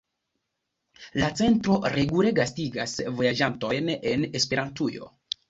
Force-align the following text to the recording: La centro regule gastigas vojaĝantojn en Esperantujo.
La 1.23 1.29
centro 1.41 1.75
regule 1.97 2.31
gastigas 2.41 2.97
vojaĝantojn 3.21 3.95
en 4.15 4.27
Esperantujo. 4.43 5.15